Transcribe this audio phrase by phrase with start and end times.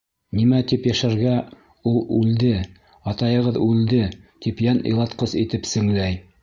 [0.37, 1.33] Нимә тип йәшәргә,
[1.91, 2.55] ул үлде,
[3.13, 4.03] атайығыҙ үлде,
[4.47, 6.23] тип йән илатҡыс итеп сеңләй.